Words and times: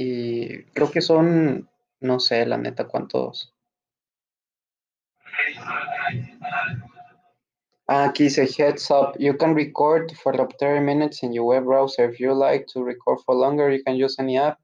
Y 0.00 0.62
creo 0.74 0.92
que 0.92 1.00
son, 1.00 1.68
no 1.98 2.20
sé, 2.20 2.46
la 2.46 2.56
neta, 2.56 2.86
cuántos. 2.86 3.52
Aquí 7.88 8.24
dice 8.24 8.46
heads 8.46 8.92
up. 8.92 9.16
You 9.18 9.36
can 9.36 9.56
record 9.56 10.12
for 10.22 10.40
up 10.40 10.52
30 10.60 10.82
minutes 10.82 11.24
in 11.24 11.32
your 11.32 11.46
web 11.46 11.64
browser. 11.64 12.08
If 12.08 12.20
you 12.20 12.32
like 12.32 12.66
to 12.74 12.84
record 12.84 13.18
for 13.26 13.34
longer, 13.34 13.72
you 13.72 13.82
can 13.82 13.96
use 13.96 14.20
any 14.20 14.38
app 14.38 14.60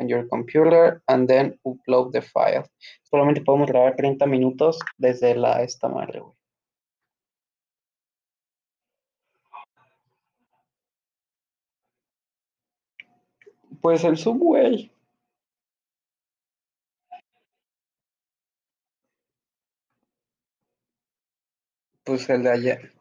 on 0.00 0.10
your 0.10 0.28
computer 0.28 1.00
and 1.08 1.26
then 1.26 1.58
upload 1.64 2.12
the 2.12 2.20
file. 2.20 2.68
Solamente 3.10 3.42
podemos 3.42 3.68
grabar 3.68 3.96
30 3.96 4.26
minutos 4.26 4.80
desde 4.98 5.34
la 5.34 5.62
esta 5.62 5.88
madre, 5.88 6.20
güey. 6.20 6.34
Pues 13.84 14.02
el 14.04 14.16
subway. 14.16 14.90
Pues 22.02 22.30
el 22.30 22.42
de 22.44 22.50
ayer. 22.50 22.92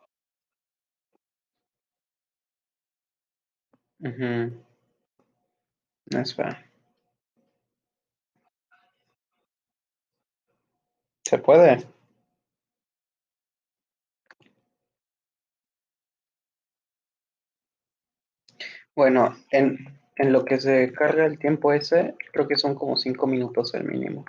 Uh 4.00 4.52
Espera. 6.12 6.64
¿Se 11.26 11.38
puede? 11.38 11.88
Bueno, 18.96 19.36
en, 19.52 20.03
en 20.16 20.32
lo 20.32 20.46
que 20.46 20.60
se 20.60 20.92
carga 20.94 21.26
el 21.26 21.40
tiempo 21.40 21.74
ese, 21.74 22.16
creo 22.32 22.48
que 22.48 22.58
son 22.58 22.76
como 22.76 22.98
cinco 22.98 23.28
minutos 23.28 23.74
el 23.74 23.84
mínimo. 23.86 24.26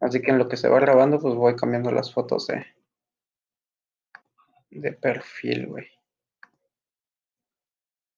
Así 0.00 0.20
que 0.20 0.30
en 0.32 0.38
lo 0.38 0.48
que 0.48 0.56
se 0.56 0.68
va 0.68 0.80
grabando, 0.80 1.20
pues 1.20 1.34
voy 1.34 1.54
cambiando 1.56 1.90
las 1.90 2.12
fotos 2.12 2.48
de, 4.70 4.92
perfil, 4.92 5.68
güey. 5.68 5.86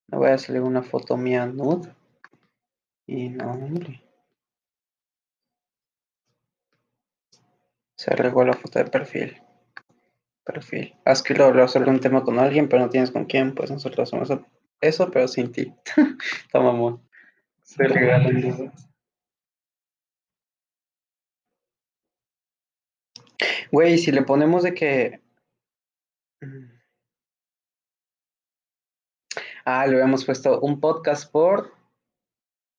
Me 0.08 0.18
voy 0.18 0.30
a 0.30 0.38
salir 0.38 0.62
una 0.62 0.82
foto 0.82 1.16
mía 1.16 1.46
nude. 1.46 1.94
Y 3.06 3.28
no, 3.28 3.52
hombre. 3.52 4.02
Se 7.96 8.16
regó 8.16 8.44
la 8.44 8.54
foto 8.54 8.78
de 8.78 8.86
perfil. 8.86 9.40
Perfil. 10.42 10.94
Has 11.04 11.22
querido 11.22 11.48
hacer 11.62 11.88
un 11.88 12.00
tema 12.00 12.22
con 12.24 12.38
alguien, 12.38 12.68
pero 12.68 12.82
no 12.82 12.90
tienes 12.90 13.10
con 13.10 13.26
quién, 13.26 13.54
pues 13.54 13.70
nosotros 13.70 14.08
hacemos 14.08 14.30
eso, 14.86 15.10
pero 15.10 15.28
sin 15.28 15.52
ti. 15.52 15.74
Toma, 16.52 16.70
amor. 16.70 17.00
Se 17.62 17.82
regalan 17.84 18.72
Güey, 23.70 23.98
si 23.98 24.12
le 24.12 24.22
ponemos 24.22 24.62
de 24.62 24.74
que. 24.74 25.20
Ah, 29.64 29.86
le 29.86 29.94
habíamos 29.94 30.24
puesto 30.24 30.60
un 30.60 30.78
podcast 30.78 31.30
por 31.30 31.74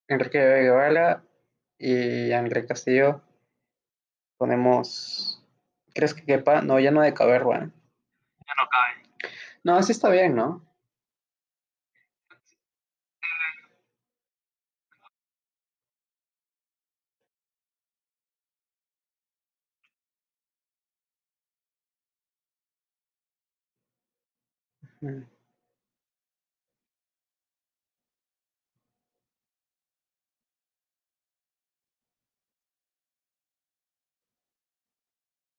Enrique 0.07 0.37
Guevara 0.37 1.23
y 1.77 2.31
André 2.31 2.65
Castillo. 2.65 3.21
Ponemos. 4.37 5.43
¿Crees 5.93 6.13
que 6.13 6.23
quepa? 6.23 6.61
No, 6.61 6.79
ya 6.79 6.91
no 6.91 7.01
de 7.01 7.13
caber, 7.13 7.43
güey. 7.43 7.59
Ya 7.59 8.53
no 8.57 8.67
cabe. 8.69 9.31
No, 9.63 9.75
así 9.75 9.91
está 9.91 10.09
bien, 10.09 10.35
¿no? 10.35 10.65
Mm. 25.05 25.25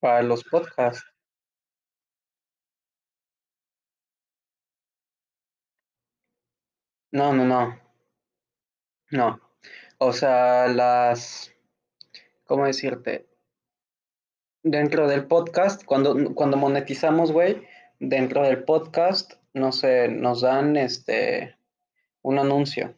Para 0.01 0.23
los 0.23 0.43
podcasts. 0.45 1.05
No, 7.13 7.33
no, 7.33 7.45
no. 7.45 7.81
No. 9.11 9.41
O 9.99 10.13
sea, 10.13 10.69
las. 10.69 11.53
¿Cómo 12.47 12.67
decirte? 12.67 13.27
Dentro 14.63 15.09
del 15.09 15.27
podcast, 15.27 15.85
cuando, 15.85 16.35
cuando 16.35 16.57
monetizamos, 16.57 17.33
güey, 17.33 17.67
dentro 18.01 18.43
del 18.43 18.65
podcast, 18.65 19.35
no 19.57 19.73
sé, 19.73 20.09
nos 20.09 20.43
dan 20.43 20.77
este 20.77 21.57
un 22.23 22.39
anuncio. 22.39 22.95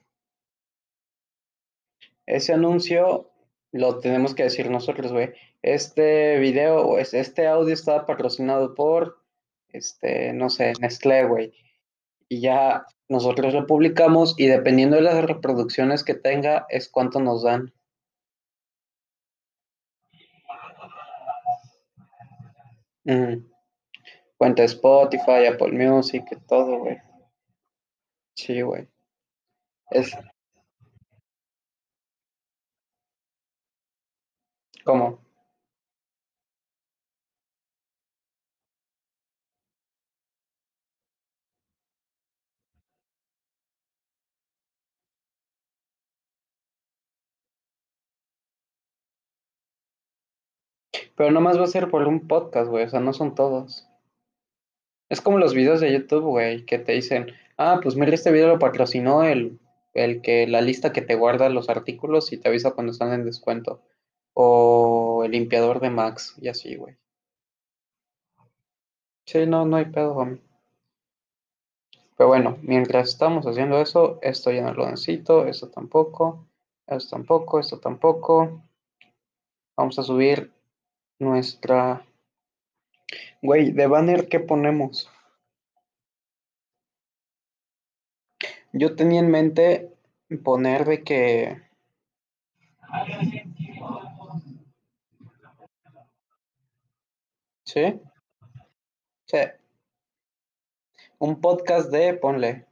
Ese 2.26 2.52
anuncio 2.52 3.30
lo 3.72 4.00
tenemos 4.00 4.34
que 4.34 4.42
decir 4.44 4.70
nosotros, 4.70 5.12
güey. 5.12 5.32
Este 5.62 6.38
video 6.38 6.82
o 6.86 6.98
este 6.98 7.46
audio 7.46 7.72
está 7.72 8.06
patrocinado 8.06 8.74
por, 8.74 9.22
este, 9.69 10.32
no 10.32 10.50
sé, 10.50 10.72
Nestlé, 10.80 11.24
güey. 11.26 11.54
Y 12.28 12.41
ya 12.41 12.86
nosotros 13.08 13.54
lo 13.54 13.66
publicamos 13.66 14.34
y 14.36 14.46
dependiendo 14.46 14.96
de 14.96 15.02
las 15.02 15.25
reproducciones 15.25 16.02
que 16.04 16.14
tenga 16.14 16.66
es 16.69 16.88
cuánto 16.88 17.20
nos 17.20 17.44
dan. 17.44 17.72
Cuenta 24.38 24.62
Spotify, 24.65 25.47
Apple 25.53 25.72
Music, 25.72 26.25
todo, 26.47 26.78
güey. 26.78 26.97
Sí, 28.37 28.62
güey. 28.62 28.88
Es... 29.91 30.12
¿Cómo? 34.84 35.21
Pero 51.16 51.31
nomás 51.32 51.59
va 51.59 51.65
a 51.65 51.66
ser 51.66 51.91
por 51.91 52.06
un 52.06 52.28
podcast, 52.28 52.70
güey, 52.70 52.84
o 52.84 52.88
sea, 52.88 53.00
no 53.00 53.12
son 53.12 53.34
todos. 53.34 53.88
Es 55.08 55.20
como 55.20 55.38
los 55.38 55.54
videos 55.54 55.80
de 55.80 55.92
YouTube, 55.92 56.24
güey, 56.24 56.64
que 56.66 56.78
te 56.78 56.92
dicen, 56.92 57.32
ah, 57.56 57.80
pues 57.82 57.96
mira, 57.96 58.14
este 58.14 58.30
video 58.30 58.48
lo 58.48 58.58
patrocinó 58.58 59.24
el, 59.24 59.58
el 59.94 60.20
que, 60.22 60.46
la 60.46 60.60
lista 60.60 60.92
que 60.92 61.02
te 61.02 61.14
guarda 61.14 61.48
los 61.48 61.69
artículos 61.69 62.32
y 62.32 62.36
te 62.38 62.48
avisa 62.48 62.72
cuando 62.72 62.92
están 62.92 63.12
en 63.12 63.24
descuento. 63.24 63.80
O 64.34 65.22
el 65.24 65.32
limpiador 65.32 65.80
de 65.80 65.91
Max, 65.91 66.36
y 66.41 66.48
así, 66.48 66.76
güey. 66.76 66.96
Sí, 69.26 69.46
no, 69.46 69.66
no 69.66 69.76
hay 69.76 69.86
pedo, 69.86 70.14
homie. 70.14 70.41
Pero 72.16 72.28
bueno, 72.28 72.58
mientras 72.62 73.10
estamos 73.10 73.46
haciendo 73.46 73.80
eso, 73.80 74.19
esto 74.22 74.50
ya 74.50 74.62
no 74.62 74.75
lo 74.75 74.90
necesito, 74.90 75.46
esto 75.46 75.69
tampoco, 75.69 76.46
esto 76.86 77.10
tampoco, 77.16 77.60
esto 77.60 77.78
tampoco. 77.78 78.62
Vamos 79.76 79.98
a 79.98 80.02
subir 80.02 80.52
nuestra... 81.20 82.04
Güey, 83.42 83.72
de 83.72 83.86
banner, 83.86 84.28
¿qué 84.28 84.41
ponemos? 84.41 85.10
Yo 88.72 88.94
tenía 88.96 89.20
en 89.20 89.30
mente 89.30 89.94
poner 90.44 90.84
de 90.84 91.02
que... 91.04 91.62
¿Sí? 97.64 98.00
Sí. 99.26 99.38
Un 101.19 101.40
podcast 101.40 101.90
de, 101.90 102.14
ponle. 102.14 102.66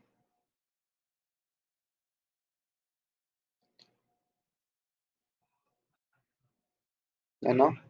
¿No? 7.41 7.86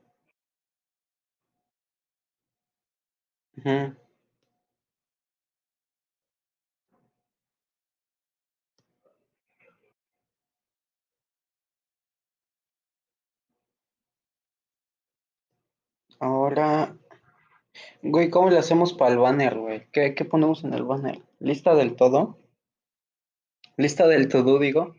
Ahora, 16.21 16.97
güey, 18.03 18.31
¿cómo 18.31 18.51
le 18.51 18.59
hacemos 18.59 18.93
para 18.93 19.11
el 19.13 19.19
banner, 19.19 19.59
güey? 19.59 19.89
¿Qué, 19.91 20.15
¿Qué, 20.15 20.25
ponemos 20.25 20.63
en 20.63 20.73
el 20.73 20.85
banner? 20.85 21.23
¿Lista 21.41 21.75
del 21.75 21.97
todo? 21.97 22.39
¿Lista 23.77 24.07
del 24.07 24.29
todo, 24.29 24.61
digo? 24.61 24.95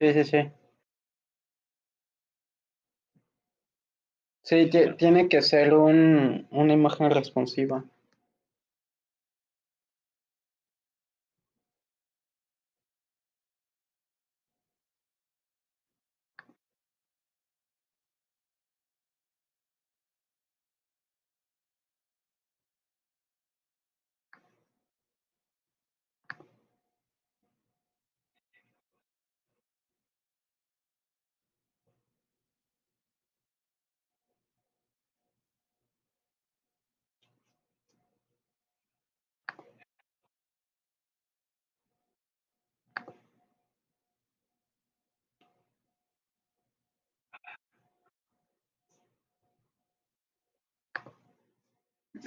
Sí, 0.00 0.12
sí, 0.12 0.24
sí. 0.24 0.52
Sí, 4.42 4.68
ti- 4.68 4.94
tiene 4.98 5.30
que 5.30 5.40
ser 5.40 5.72
un, 5.72 6.46
una 6.50 6.74
imagen 6.74 7.10
responsiva. 7.10 7.84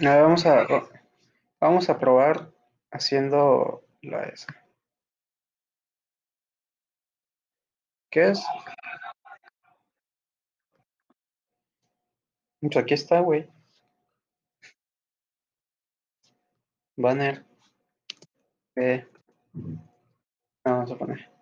A 0.06 0.16
ver, 0.16 0.24
vamos 0.24 0.46
a, 0.46 0.68
vamos 1.62 1.90
a 1.90 1.98
probar 1.98 2.52
haciendo 2.92 3.86
la 4.02 4.24
esa. 4.24 4.48
¿Qué 8.10 8.32
es? 8.32 8.46
Pues 12.60 12.78
aquí 12.78 12.94
está, 12.94 13.22
güey. 13.22 13.50
Banner. 16.98 17.46
Eh, 18.76 19.08
vamos 20.66 20.92
a 20.92 20.98
poner. 20.98 21.33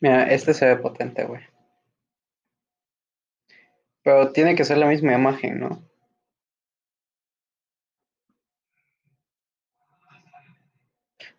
Mira, 0.00 0.24
este 0.24 0.52
se 0.52 0.66
ve 0.66 0.76
potente, 0.76 1.24
güey. 1.24 1.42
Pero 4.02 4.30
tiene 4.32 4.54
que 4.54 4.64
ser 4.66 4.76
la 4.76 4.84
misma 4.86 5.14
imagen, 5.14 5.58
¿no? 5.58 5.82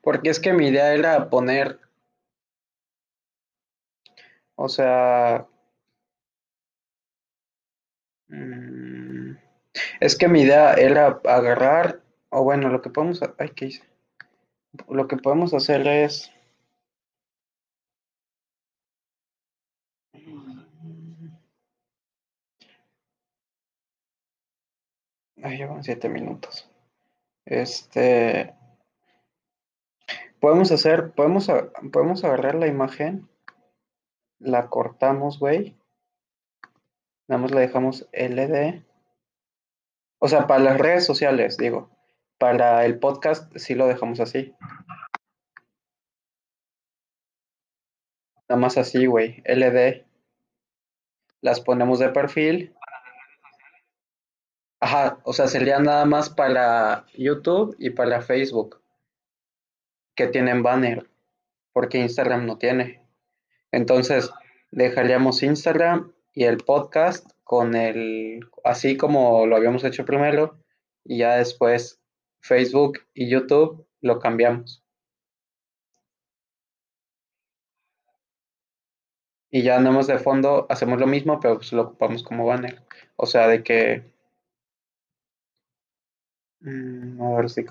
Porque 0.01 0.29
es 0.29 0.39
que 0.39 0.53
mi 0.53 0.67
idea 0.67 0.93
era 0.93 1.29
poner, 1.29 1.79
o 4.55 4.69
sea, 4.69 5.47
mm, 8.29 9.35
es 9.99 10.17
que 10.17 10.27
mi 10.27 10.41
idea 10.41 10.73
era 10.75 11.21
agarrar, 11.25 12.01
o 12.29 12.43
bueno, 12.43 12.69
lo 12.69 12.81
que 12.81 12.89
podemos, 12.89 13.21
ay, 13.39 13.49
¿qué 13.55 13.65
hice? 13.67 13.83
Lo 14.89 15.07
que 15.07 15.17
podemos 15.17 15.53
hacer 15.53 15.87
es, 15.87 16.31
ay, 25.43 25.59
ya 25.59 25.67
van 25.67 25.83
siete 25.83 26.09
minutos. 26.09 26.69
Este, 27.45 28.53
podemos 30.39 30.71
hacer, 30.71 31.11
podemos, 31.11 31.47
podemos 31.91 32.23
agarrar 32.23 32.55
la 32.55 32.67
imagen, 32.67 33.29
la 34.39 34.69
cortamos, 34.69 35.39
güey, 35.39 35.75
nada 37.27 37.41
más 37.41 37.51
la 37.51 37.61
dejamos 37.61 38.07
LD, 38.11 38.83
o 40.19 40.27
sea, 40.27 40.47
para 40.47 40.63
las 40.63 40.77
redes 40.77 41.05
sociales, 41.05 41.57
digo, 41.57 41.89
para 42.37 42.85
el 42.85 42.99
podcast 42.99 43.55
sí 43.55 43.75
lo 43.75 43.87
dejamos 43.87 44.19
así, 44.19 44.55
nada 48.49 48.59
más 48.59 48.77
así, 48.77 49.05
güey, 49.05 49.41
LD, 49.45 50.05
las 51.41 51.61
ponemos 51.61 51.99
de 51.99 52.09
perfil, 52.09 52.75
ajá, 54.81 55.19
o 55.23 55.31
sea, 55.33 55.47
sería 55.47 55.79
nada 55.79 56.05
más 56.05 56.29
para 56.29 57.05
YouTube 57.13 57.75
y 57.79 57.91
para 57.91 58.21
Facebook, 58.21 58.81
que 60.15 60.27
tienen 60.27 60.63
banner, 60.63 61.09
porque 61.71 61.99
Instagram 61.99 62.45
no 62.45 62.57
tiene. 62.57 63.01
Entonces, 63.71 64.31
dejaríamos 64.71 65.43
Instagram 65.43 66.11
y 66.33 66.43
el 66.45 66.57
podcast 66.57 67.29
con 67.43 67.75
el, 67.75 68.41
así 68.63 68.97
como 68.97 69.45
lo 69.45 69.55
habíamos 69.55 69.83
hecho 69.83 70.03
primero, 70.03 70.59
y 71.05 71.19
ya 71.19 71.35
después 71.35 72.01
Facebook 72.41 72.99
y 73.13 73.29
YouTube 73.29 73.87
lo 74.01 74.19
cambiamos. 74.19 74.83
Y 79.51 79.63
ya 79.63 79.77
nada 79.79 79.95
más 79.95 80.07
de 80.07 80.17
fondo 80.17 80.65
hacemos 80.69 80.99
lo 80.99 81.07
mismo, 81.07 81.39
pero 81.39 81.57
pues 81.57 81.73
lo 81.73 81.83
ocupamos 81.83 82.23
como 82.23 82.45
banner. 82.45 82.81
O 83.17 83.25
sea, 83.25 83.47
de 83.47 83.63
que... 83.63 84.10
mm, 86.61 87.21
a 87.21 87.35
ver 87.37 87.49
si. 87.49 87.65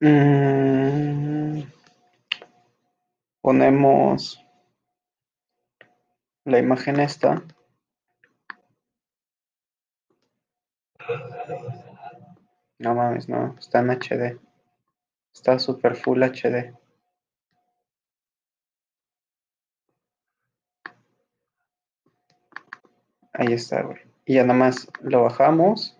Mm, 0.00 1.62
ponemos 3.40 4.38
la 6.44 6.58
imagen 6.58 7.00
esta. 7.00 7.42
No 12.78 12.94
mames, 12.94 13.28
no, 13.28 13.56
está 13.58 13.80
en 13.80 13.90
HD. 13.90 14.38
Está 15.32 15.58
super 15.58 15.96
full 15.96 16.22
HD. 16.22 16.74
Ahí 23.38 23.52
está, 23.52 23.82
güey. 23.82 23.98
Y 24.24 24.34
ya 24.36 24.42
nada 24.44 24.58
más 24.58 24.88
lo 25.02 25.22
bajamos. 25.24 25.94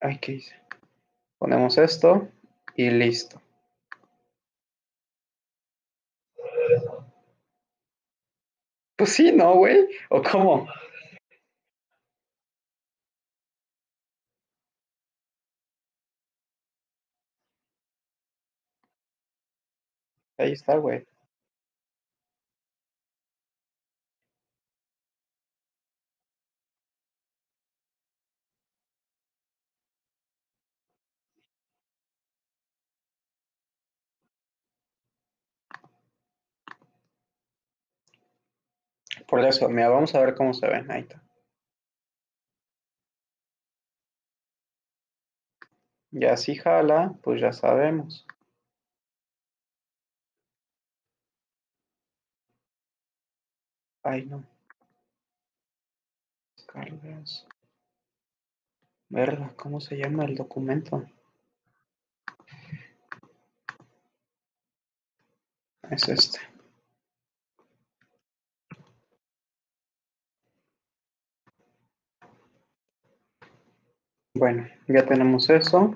Ay, 0.00 0.18
¿qué 0.18 0.32
hice? 0.32 0.56
Ponemos 1.38 1.78
esto 1.78 2.28
y 2.74 2.90
listo. 2.90 3.40
Pues 8.96 9.10
sí, 9.12 9.30
¿no, 9.32 9.54
güey? 9.54 9.88
¿O 10.10 10.20
cómo? 10.22 10.66
Ahí 20.38 20.52
está, 20.52 20.76
güey. 20.76 21.06
Por 39.32 39.42
eso, 39.46 39.66
mira, 39.70 39.88
vamos 39.88 40.14
a 40.14 40.20
ver 40.20 40.34
cómo 40.34 40.52
se 40.52 40.68
ven. 40.68 40.90
Ahí. 40.90 41.08
Ya 46.10 46.36
si 46.36 46.54
jala, 46.54 47.14
pues 47.22 47.40
ya 47.40 47.50
sabemos. 47.50 48.26
Ay, 54.02 54.26
no. 54.26 54.44
Cargas. 56.66 57.46
Verga, 59.08 59.54
¿cómo 59.56 59.80
se 59.80 59.96
llama 59.96 60.26
el 60.26 60.34
documento? 60.34 61.06
Es 65.90 66.06
este. 66.10 66.51
Bueno, 74.34 74.66
ya 74.88 75.04
tenemos 75.04 75.50
eso. 75.50 75.94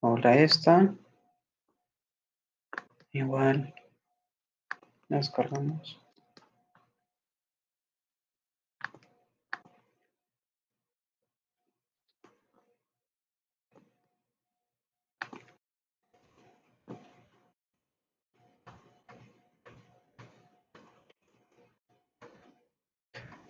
Ahora 0.00 0.36
esta. 0.36 0.94
Igual. 3.12 3.74
Descargamos. 5.08 5.98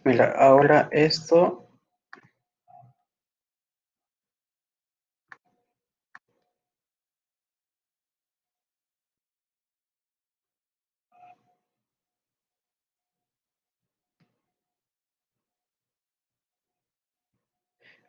Mira, 0.04 0.32
ahora 0.32 0.88
esto 0.90 1.71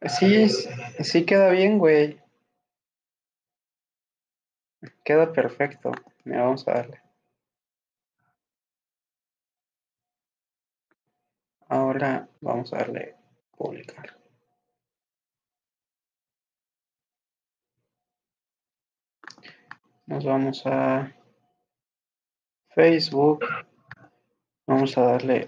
Sí, 0.09 0.49
sí 0.49 1.25
queda 1.25 1.49
bien, 1.49 1.79
güey. 1.79 2.19
Queda 5.03 5.31
perfecto. 5.31 5.91
Mira, 6.25 6.43
vamos 6.43 6.67
a 6.67 6.73
darle. 6.73 7.01
Ahora 11.69 12.27
vamos 12.41 12.73
a 12.73 12.77
darle 12.77 13.15
publicar. 13.57 14.17
Nos 20.05 20.25
vamos 20.25 20.63
a 20.65 21.13
Facebook. 22.75 23.45
Vamos 24.67 24.97
a 24.97 25.01
darle 25.01 25.47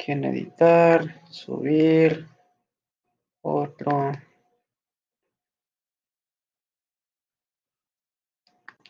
aquí 0.00 0.12
en 0.12 0.24
editar, 0.24 1.22
subir, 1.30 2.26
otro. 3.42 4.12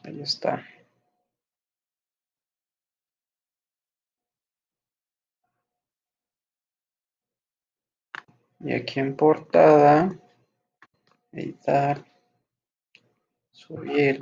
Ahí 0.04 0.20
está. 0.22 0.64
Y 8.60 8.72
aquí 8.72 9.00
en 9.00 9.16
portada, 9.16 10.16
editar, 11.32 12.04
subir. 13.50 14.20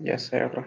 Y 0.00 0.10
hacerlo. 0.10 0.66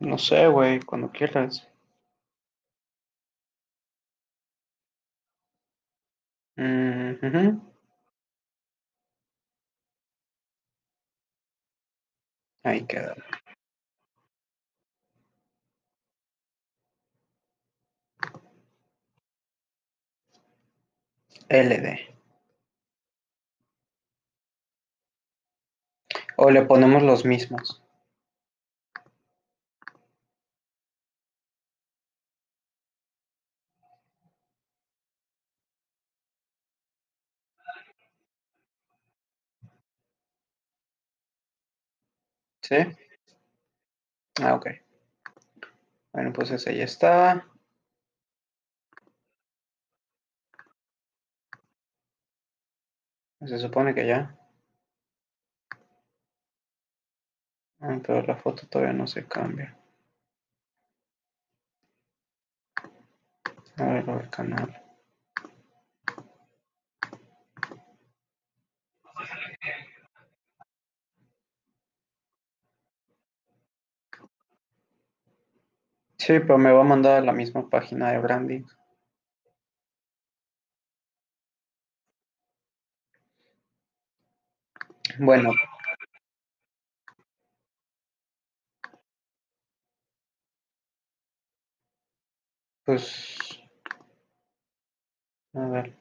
No 0.00 0.18
sé, 0.18 0.48
güey, 0.48 0.80
cuando 0.80 1.12
quieras. 1.12 1.64
Mm, 6.56 7.18
ujú. 7.26 7.60
Ahí 12.62 12.86
queda. 12.86 13.14
LD. 21.50 21.98
O 26.36 26.50
le 26.50 26.62
ponemos 26.62 27.02
los 27.02 27.24
mismos. 27.24 27.80
¿Sí? 42.62 42.76
Ah, 44.42 44.54
ok. 44.54 44.66
Bueno, 46.12 46.32
pues 46.32 46.52
ese 46.52 46.76
ya 46.76 46.84
está. 46.84 47.49
Se 53.48 53.58
supone 53.58 53.94
que 53.94 54.06
ya. 54.06 54.34
Ah, 57.80 57.98
pero 58.06 58.22
la 58.22 58.36
foto 58.36 58.66
todavía 58.68 58.94
no 58.94 59.06
se 59.06 59.26
cambia. 59.26 59.76
A 63.78 63.84
ver, 63.84 64.08
el 64.08 64.30
canal. 64.30 64.80
Sí, 76.18 76.38
pero 76.38 76.56
me 76.56 76.70
va 76.70 76.82
a 76.82 76.84
mandar 76.84 77.16
a 77.16 77.20
la 77.20 77.32
misma 77.32 77.68
página 77.68 78.12
de 78.12 78.18
branding. 78.20 78.62
Bueno. 85.20 85.52
Pues. 92.84 93.60
A 95.54 95.60
ver. 95.68 95.96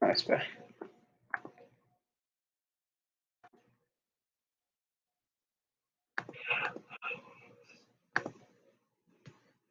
Ah, 0.00 0.10
espera. 0.12 0.44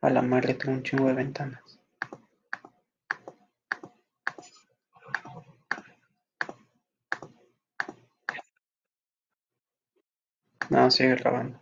A 0.01 0.09
la 0.09 0.21
madre 0.21 0.55
tengo 0.55 0.73
un 0.73 0.83
chingo 0.83 1.07
de 1.07 1.13
ventanas. 1.13 1.68
No, 10.69 10.89
sigue 10.89 11.15
grabando. 11.15 11.57